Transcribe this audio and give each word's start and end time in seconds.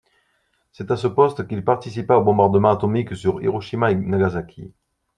C'est 0.71 0.89
à 0.89 0.95
ce 0.97 1.05
poste 1.05 1.47
qu'il 1.47 1.63
participa 1.63 2.17
aux 2.17 2.23
bombardements 2.23 2.71
atomiques 2.71 3.15
sur 3.15 3.39
Hiroshima 3.39 3.91
et 3.91 3.95
Nagasaki. 3.95 4.73